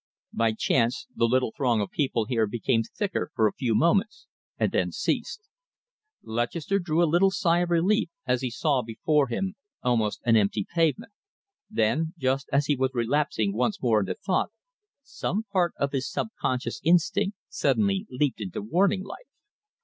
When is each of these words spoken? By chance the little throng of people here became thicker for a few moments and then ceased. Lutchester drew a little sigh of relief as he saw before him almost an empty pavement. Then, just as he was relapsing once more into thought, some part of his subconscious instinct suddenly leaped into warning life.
By 0.33 0.53
chance 0.53 1.05
the 1.15 1.27
little 1.27 1.53
throng 1.55 1.79
of 1.79 1.91
people 1.91 2.25
here 2.25 2.47
became 2.47 2.81
thicker 2.81 3.29
for 3.35 3.45
a 3.45 3.53
few 3.53 3.75
moments 3.75 4.25
and 4.57 4.71
then 4.71 4.91
ceased. 4.91 5.47
Lutchester 6.23 6.79
drew 6.79 7.03
a 7.03 7.05
little 7.05 7.29
sigh 7.29 7.59
of 7.59 7.69
relief 7.69 8.09
as 8.25 8.41
he 8.41 8.49
saw 8.49 8.81
before 8.81 9.27
him 9.27 9.53
almost 9.83 10.19
an 10.23 10.35
empty 10.35 10.65
pavement. 10.73 11.11
Then, 11.69 12.15
just 12.17 12.49
as 12.51 12.65
he 12.65 12.75
was 12.75 12.95
relapsing 12.95 13.53
once 13.55 13.79
more 13.79 13.99
into 13.99 14.15
thought, 14.15 14.49
some 15.03 15.43
part 15.53 15.75
of 15.77 15.91
his 15.91 16.09
subconscious 16.09 16.81
instinct 16.83 17.37
suddenly 17.47 18.07
leaped 18.09 18.41
into 18.41 18.63
warning 18.63 19.03
life. 19.03 19.29